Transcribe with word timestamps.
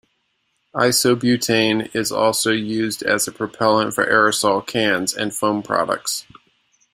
Isobutane 0.73 1.95
is 1.95 2.11
also 2.11 2.51
used 2.51 3.03
as 3.03 3.27
a 3.27 3.31
propellant 3.31 3.93
for 3.93 4.03
aerosol 4.03 4.65
cans 4.65 5.13
and 5.13 5.31
foam 5.31 5.61
products. 5.61 6.25